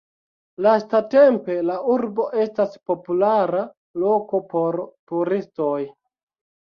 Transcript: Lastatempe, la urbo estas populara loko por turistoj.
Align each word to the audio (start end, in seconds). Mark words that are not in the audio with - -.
Lastatempe, 0.67 1.57
la 1.67 1.75
urbo 1.95 2.25
estas 2.45 2.73
populara 2.91 3.61
loko 4.05 4.41
por 4.55 4.83
turistoj. 5.13 5.79